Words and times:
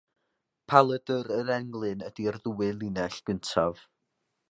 Paladr 0.71 1.29
yr 1.35 1.53
englyn 1.57 2.03
ydy'r 2.09 2.41
ddwy 2.47 2.73
linell 2.83 3.23
gyntaf. 3.31 3.87